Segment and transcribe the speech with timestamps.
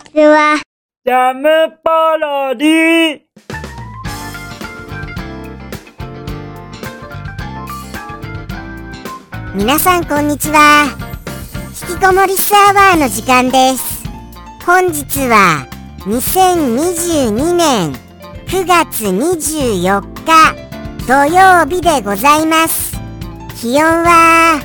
[0.00, 0.60] ちは。
[1.04, 1.48] ジャム
[1.82, 3.20] パロディ。
[9.54, 10.86] 皆さんこんにちは。
[11.88, 14.04] 引きこもりスアワーの時間です。
[14.64, 15.66] 本日は
[16.00, 17.92] 2022年
[18.46, 22.98] 9月24日土曜日でございます。
[23.60, 24.60] 気温は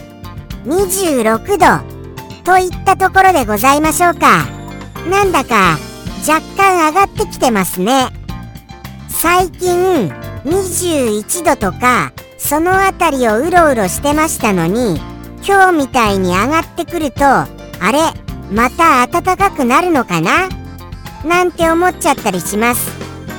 [0.65, 1.95] 26度
[2.43, 4.54] といったところでございましょうか
[5.09, 5.77] なんだか
[6.27, 8.09] 若干上がってきてますね。
[9.09, 10.09] 最近
[10.43, 14.99] 21度とかその辺りをうろうろしてましたのに
[15.47, 17.47] 今日みたいに上がってくるとあ
[17.91, 17.99] れ
[18.51, 20.49] また暖かくなるのかな？
[21.23, 22.91] なんて思っちゃったりします。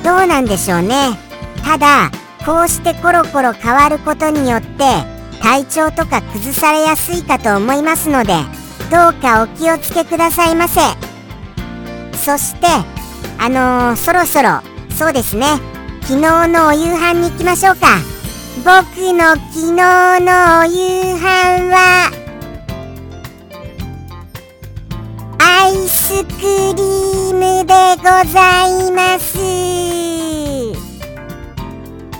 [0.03, 1.17] どうなんでしょうね。
[1.63, 2.11] ただ
[2.45, 4.83] こうしてコロコロ変わることによって
[5.41, 8.33] 体調とか崩されやすいかと思いますので
[8.89, 10.81] どうかお気をつけくださいませ。
[12.27, 12.67] そして
[13.39, 14.59] あのー、そろそろ
[14.93, 15.45] そうですね。
[16.01, 17.99] 昨日のお夕飯に行きましょうか。
[18.57, 22.11] 僕の昨日のお夕飯は
[25.39, 29.37] アイスクリームでございます。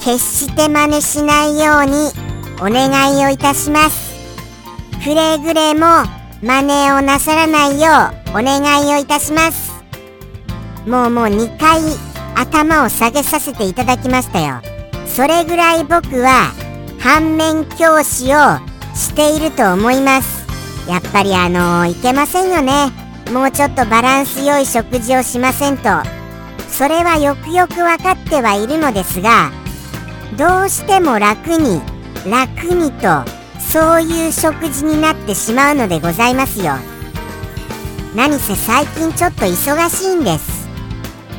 [0.05, 2.13] 決して真似しないように
[2.61, 4.15] お願いをいたします。
[5.03, 5.85] くれぐれも
[6.41, 7.89] 真似をなさらないよ
[8.27, 9.66] うお願いをいたします。
[10.87, 11.81] もうもう2回
[12.35, 14.61] 頭を下げさせていただきましたよ。
[15.05, 16.53] それぐらい僕は
[16.99, 18.37] 反面教師を
[18.95, 20.47] していると思います。
[20.89, 22.91] やっぱりあのー、いけませんよね。
[23.33, 25.89] もうちょっとバランス良い食事をしませんと。
[26.69, 29.51] それはよくよく分かってはいるのですが
[30.37, 31.81] どうしても楽に
[32.29, 33.25] 楽にと
[33.59, 36.75] そういう食事になってしまうのでございますよ。
[38.15, 40.56] 何せ最近ちょっと忙しいんです。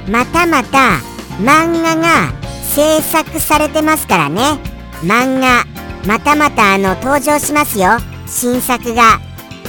[0.09, 1.01] またまた
[1.41, 4.59] 漫画が制作されてますからね。
[5.03, 5.65] 漫画
[6.07, 7.91] またまたあの登場しますよ。
[8.27, 9.21] 新作が。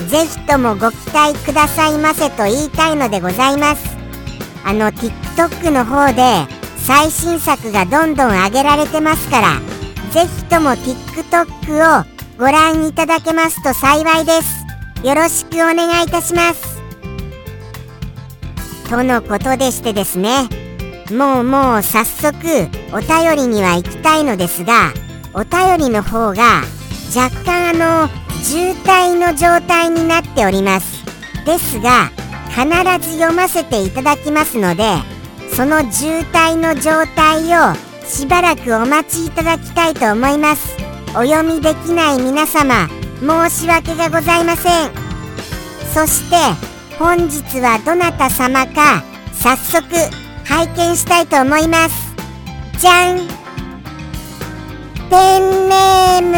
[0.08, 3.98] ぜひともご期待くださいませと言いたいのでございます。
[4.64, 6.48] あの TikTok の方で
[6.78, 9.60] 最新作がどんどん上げられてますから
[10.12, 12.06] ぜひとも TikTok を
[12.38, 14.66] ご覧いただけますと幸いです。
[15.06, 16.79] よろしくお願いいたします。
[18.90, 20.50] とのことでしてですね。
[21.12, 22.36] もうもう早速
[22.92, 24.94] お便りには行きたいのですが
[25.34, 26.64] お便りの方が
[27.16, 28.10] 若干あの
[28.44, 31.06] 渋滞の状態になっております。
[31.46, 32.10] ですが
[32.50, 32.68] 必
[33.08, 34.84] ず読ませていただきますので
[35.56, 37.76] その渋滞の状態を
[38.06, 40.76] しばらくお待ちいただきたいと思います。
[41.10, 42.88] お読みできない皆様
[43.20, 44.92] 申し訳がございません。
[45.94, 49.02] そして本日はどなた様か
[49.32, 49.88] 早速
[50.44, 52.14] 拝見したいと思います。
[52.78, 53.20] じゃん。
[55.10, 56.36] ペンネーム。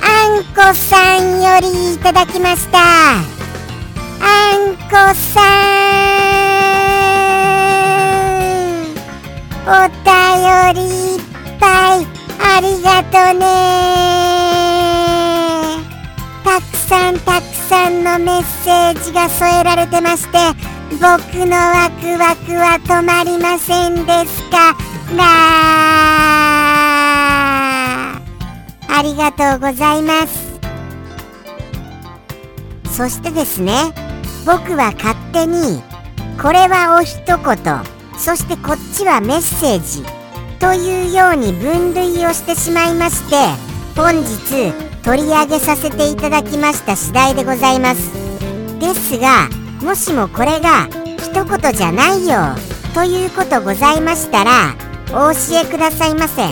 [0.00, 2.78] あんこさんよりいただきました。
[2.78, 3.18] あ
[4.56, 5.40] んこさ
[9.66, 9.66] ん。
[9.66, 9.70] お
[10.04, 10.82] 便り
[11.16, 11.20] いっ
[11.58, 12.06] ぱい。
[12.38, 14.39] ありがとね。
[17.70, 20.38] さんのメッセージが添えられてまして
[20.94, 21.00] 僕
[21.46, 24.74] のワクワクは止まりませんですか？
[25.16, 25.22] ら
[28.88, 30.50] ありがとうございます。
[32.90, 33.72] そしてですね
[34.44, 35.80] 僕は勝手に
[36.42, 37.38] これはお一言
[38.18, 40.02] そしてこっちはメッセージ
[40.58, 43.36] というように分類をしてしまいまして
[43.94, 48.12] 本日取り上げさせていただきました次第でございます。
[48.78, 49.48] ですが
[49.82, 50.88] もしもこれが
[51.18, 52.54] 一言じゃないよ
[52.94, 54.74] ということございましたら
[55.08, 56.42] お教えくださいませ。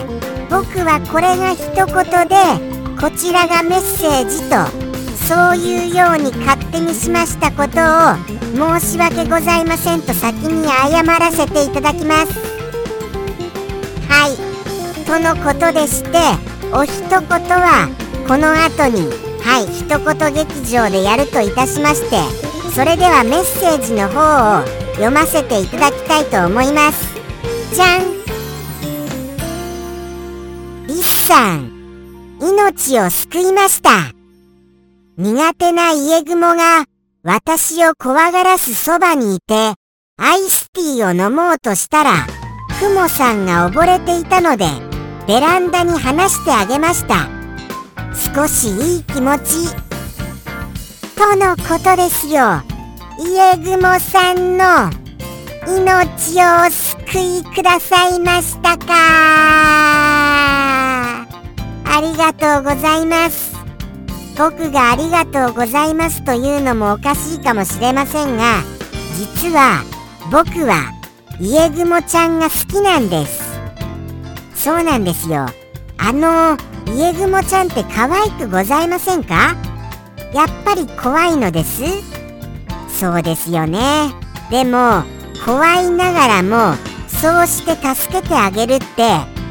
[0.51, 1.85] 僕はこれが一言
[2.29, 2.37] で
[2.99, 4.89] こちらがメッセージと
[5.27, 12.33] そういうように勝手にしましたことを申し訳ございませんと先に謝らせていただきます。
[14.09, 15.05] はい。
[15.05, 16.19] とのことでして
[16.73, 17.89] お一言は
[18.29, 19.09] この後に
[19.41, 27.15] はい一言劇場でやるといたしましてそれではメッセージの方を読ませていただきたいと思います。
[27.75, 28.19] じゃん。
[30.87, 31.71] リスさん
[32.41, 33.91] 命を救いました。
[35.17, 36.85] 苦手な家雲が
[37.25, 39.75] 私を怖がらすそばにいて
[40.17, 42.27] アイスティーを飲もうとしたら
[42.79, 44.67] クモさんが溺れていたので
[45.27, 47.38] ベランダに離してあげました。
[48.35, 49.75] 少しいい気持ち。
[51.17, 52.63] とのことですよ。
[53.19, 54.91] 家雲さんの
[55.67, 58.87] 命をお救いくださいましたか？
[61.85, 63.57] ありがとうございます。
[64.39, 68.63] 僕がありがとうございますというのもおかしいかもしれませんが
[69.17, 69.83] 実は
[70.31, 70.93] 僕は
[71.41, 73.43] 家雲ちゃんが好きなんです。
[74.55, 75.47] そうなんですよ。
[75.97, 76.57] あの
[76.97, 79.57] 家雲ちゃんって可愛くございませんか？
[80.33, 81.83] やっぱり怖いのです。
[82.89, 84.13] そうですよね。
[84.51, 85.05] でも
[85.45, 86.77] 怖いながらも
[87.07, 88.87] そうして助けてあげるって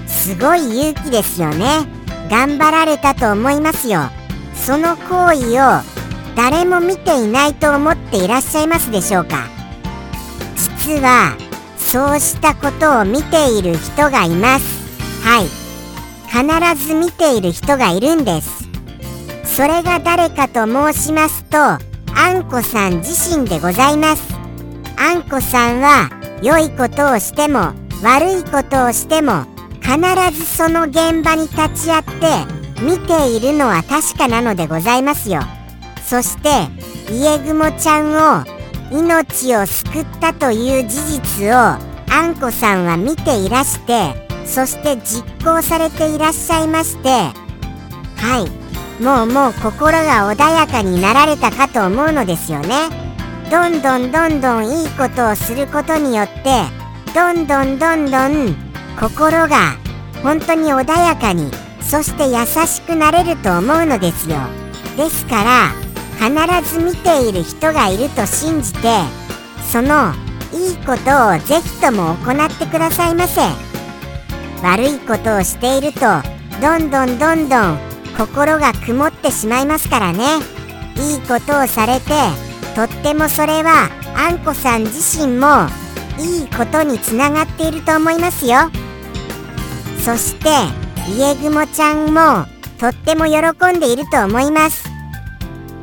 [0.08, 1.86] すごい勇気ですよね。
[2.30, 4.02] 頑張られたと思いますよ。
[4.54, 5.82] その行為を
[6.36, 9.46] 誰も見ていないと思っていらっしゃいますでしょうか？
[10.56, 11.38] 実は
[11.78, 14.66] そうしたことを見ている人がいます。
[15.24, 15.67] はい。
[16.38, 18.70] 必ず見ている人がいるんです。
[19.44, 21.80] それが誰かと申しますとあ
[22.32, 24.36] んこさん自身でございます。
[24.98, 26.12] あんこさんは
[26.44, 27.74] 良いことをしても
[28.04, 29.46] 悪いことをしても
[29.82, 29.98] 必
[30.38, 35.42] ずその現場に立ち会って見ているのは確かなのでございますよ。
[36.06, 36.50] そして
[37.12, 38.46] 家雲ちゃんを
[38.92, 41.80] 命を救ったという事実をあ
[42.28, 48.68] んこさんは見ていらしてそして実行されていらっしゃいましてはい。
[49.04, 52.90] もうもう心が穏やかになられたかと思うのですよね。
[53.52, 56.64] どんどんどんどんいいことをすることによって
[57.14, 58.56] どんどんどんどん
[59.00, 59.78] 心が
[60.24, 64.38] 本当に穏やかにそして優しくなれると思うのですよ。
[64.98, 65.70] ですから
[66.18, 68.80] 必ず見ている人がいると信じて
[69.72, 70.12] その
[70.52, 73.67] いいことをぜひとも行ってくださいませ。
[74.64, 76.02] 悪いことをしていると
[76.62, 77.78] どんどんどんどん
[78.18, 80.24] 心が曇ってしまいますからね。
[80.96, 82.12] いいことをされて
[82.76, 85.68] とってもそれはあんこさん自身も
[86.18, 88.72] いいことにつながっていると思いますよ。
[90.04, 90.50] そして
[91.12, 92.46] 家雲ちゃんも
[92.80, 94.90] とっても喜んでいると思います。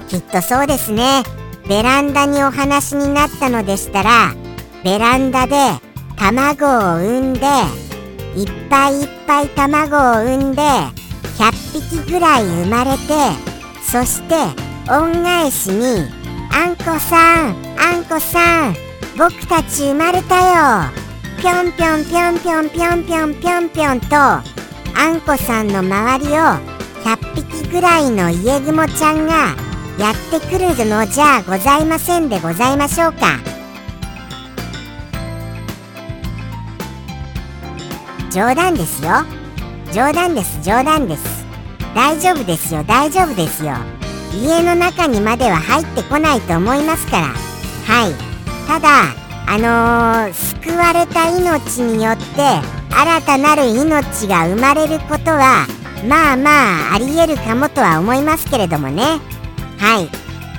[0.09, 1.23] きっとそうですね。
[1.69, 4.35] ベランダにお話になったのでしたら
[4.83, 5.57] ベランダで
[6.17, 7.41] 卵を産んで
[8.37, 10.63] いっぱいいっぱい卵を産んで
[11.39, 12.99] 100匹ぐらい生まれて
[13.83, 14.35] そして
[14.91, 16.09] 恩返しに
[16.53, 18.75] あんこさんあんこさん
[19.17, 20.91] 僕たち生まれたよ
[21.41, 24.43] ぴょんぴょんぴょんぴょんぴょんぴょんぴょんぴょんとあ
[25.13, 26.35] んこさんの周りを
[27.05, 29.55] 100匹ぐらいの家雲ちゃんが
[29.99, 33.54] やってくるのじゃございませんでございましょうか。
[38.35, 39.11] 冗談ですよ。
[39.93, 41.47] 冗談です冗談です。
[41.95, 43.75] 大丈夫ですよ大丈夫ですよ。
[44.35, 47.27] 家の中にまでは入ってこないと思いますから。
[47.29, 48.13] はい。
[48.67, 48.89] ただ
[49.47, 52.25] あのー、救われた命によって
[52.91, 55.69] 新たなる命が生まれることは
[56.09, 59.21] まあまあありえるかもとは思いますけれどもね。
[59.79, 60.09] はい。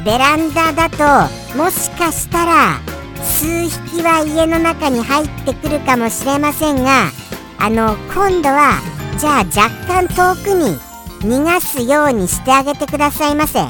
[0.06, 2.80] ベランダだともしかしたら
[3.22, 7.12] 数匹は家の中に入ってくるかもしれませんが
[7.57, 8.81] あの今度は
[9.18, 10.78] じゃあ若干遠くに
[11.22, 13.66] 逃がすようにしてあげてくださいませ。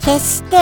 [0.00, 0.56] 決して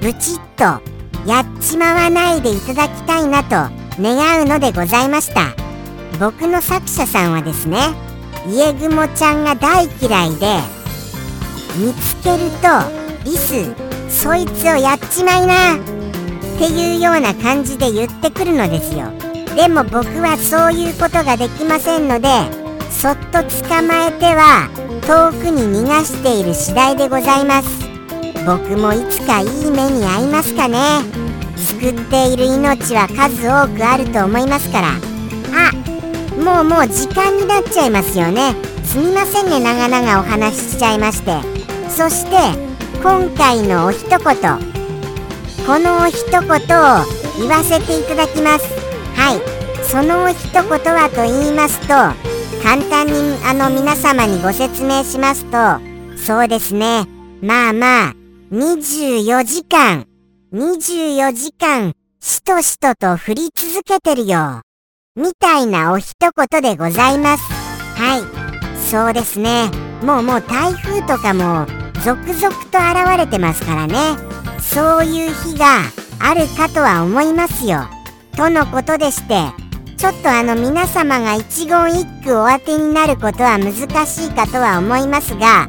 [0.00, 0.82] ブチッと
[1.28, 5.54] やっちまわないでいただきたいなと願うのでございました。
[6.18, 7.78] 僕の作者さんはですね
[8.48, 10.58] 家雲ちゃんが大嫌いで
[11.76, 12.68] 見つけると
[13.24, 13.74] リス
[14.08, 15.78] そいつをやっちまいなっ
[16.58, 19.12] ていうような感じで言ってくるのですよ。
[19.56, 22.28] でも僕はそういうことができませんので
[22.90, 24.68] そっと捕まえては
[25.06, 27.68] 遠くに逃がしている次第でございます。
[28.46, 30.78] 僕もいつかいい目に遭いますかね。
[31.56, 34.88] 救っている命は数多くあると思いますから。
[35.54, 35.72] あ
[36.40, 38.54] もうもう時間になっちゃいますよね。
[38.84, 41.40] すみませんね長々お話ししちゃいまして。
[41.88, 42.36] そして
[43.02, 44.18] 今回のお一言。
[44.18, 46.48] このお一言を
[47.38, 48.81] 言わせていただきます。
[49.22, 53.12] はいその一言はと言いますと簡単に
[53.44, 55.80] あの皆様にご説明しますと、
[56.16, 57.06] そうですね。
[57.42, 58.14] まあまあ、
[58.52, 60.06] 24時間、
[60.52, 64.60] 24時間、しとしとと降り続けてるよ。
[65.16, 67.42] みたいなお一言でございます。
[68.00, 68.22] はい。
[68.88, 69.68] そうですね。
[70.04, 71.66] もうもう台風とかも
[72.04, 74.16] 続々と現れてますからね。
[74.60, 75.80] そういう日が
[76.20, 78.01] あるかとは思いますよ。
[78.36, 79.34] とのことでして、
[79.96, 83.72] ちょっとあの皆様が一言一句お当てになることは難
[84.06, 85.68] しいかとは思いますが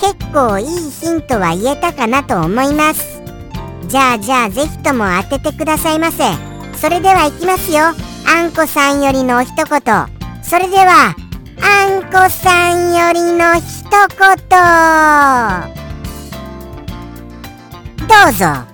[0.00, 3.20] 結構いいヒントは言えたかなと思います。
[3.88, 6.24] じゃあじゃあぜひとも当ててくださいませ。
[6.76, 7.82] それではいきますよ。
[8.26, 9.64] あんこさんよりの一言。
[10.42, 11.14] それでは
[11.60, 13.98] あんこさんよりの一言。
[18.08, 18.73] どうぞ。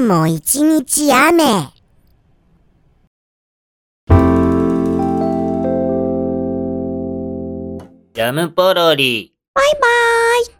[0.00, 1.44] 日も一日雨。
[8.14, 9.34] ジャムポロリ。
[9.54, 9.80] バイバー
[10.42, 10.46] イ。